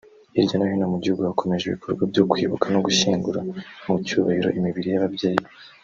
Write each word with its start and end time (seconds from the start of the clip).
Hirya 0.33 0.55
no 0.57 0.65
hino 0.71 0.85
mu 0.93 0.97
gihugu 1.03 1.21
hakomeje 1.29 1.63
ibikorwa 1.65 2.03
byo 2.11 2.23
kwibuka 2.31 2.65
no 2.73 2.79
gushyingura 2.85 3.39
mu 3.85 3.95
cyubahiro 4.05 4.49
imibiri 4.57 4.87
y’ababyeyi 4.91 5.43